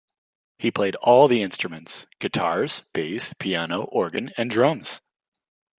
[0.57, 4.99] He played all the instruments: guitars, bass, piano, organ and drums.